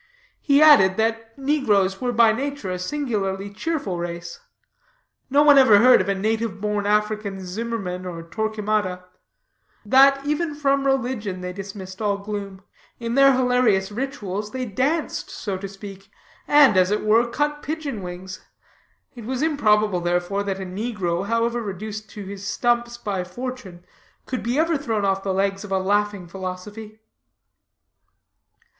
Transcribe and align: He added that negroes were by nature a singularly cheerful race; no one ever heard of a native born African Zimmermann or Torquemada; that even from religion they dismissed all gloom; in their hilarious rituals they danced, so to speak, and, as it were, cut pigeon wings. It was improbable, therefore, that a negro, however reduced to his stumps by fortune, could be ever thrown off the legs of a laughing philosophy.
He 0.41 0.63
added 0.63 0.97
that 0.97 1.37
negroes 1.37 2.01
were 2.01 2.11
by 2.11 2.31
nature 2.31 2.71
a 2.71 2.79
singularly 2.79 3.51
cheerful 3.53 3.99
race; 3.99 4.39
no 5.29 5.43
one 5.43 5.59
ever 5.59 5.77
heard 5.77 6.01
of 6.01 6.09
a 6.09 6.15
native 6.15 6.59
born 6.59 6.87
African 6.87 7.39
Zimmermann 7.45 8.07
or 8.07 8.23
Torquemada; 8.23 9.03
that 9.85 10.25
even 10.25 10.55
from 10.55 10.87
religion 10.87 11.41
they 11.41 11.53
dismissed 11.53 12.01
all 12.01 12.17
gloom; 12.17 12.63
in 12.99 13.13
their 13.13 13.33
hilarious 13.33 13.91
rituals 13.91 14.49
they 14.49 14.65
danced, 14.65 15.29
so 15.29 15.55
to 15.55 15.67
speak, 15.67 16.09
and, 16.47 16.77
as 16.77 16.89
it 16.89 17.03
were, 17.05 17.29
cut 17.29 17.61
pigeon 17.61 18.01
wings. 18.01 18.43
It 19.13 19.25
was 19.25 19.43
improbable, 19.43 19.99
therefore, 19.99 20.41
that 20.45 20.59
a 20.59 20.65
negro, 20.65 21.27
however 21.27 21.61
reduced 21.61 22.09
to 22.09 22.25
his 22.25 22.43
stumps 22.43 22.97
by 22.97 23.23
fortune, 23.23 23.85
could 24.25 24.41
be 24.41 24.57
ever 24.57 24.79
thrown 24.79 25.05
off 25.05 25.21
the 25.21 25.31
legs 25.31 25.63
of 25.63 25.71
a 25.71 25.77
laughing 25.77 26.25
philosophy. 26.27 27.01